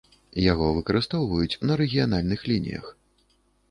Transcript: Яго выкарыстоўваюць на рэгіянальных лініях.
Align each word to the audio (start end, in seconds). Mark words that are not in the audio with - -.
Яго 0.51 0.69
выкарыстоўваюць 0.77 1.59
на 1.69 1.79
рэгіянальных 1.85 2.39
лініях. 2.53 2.95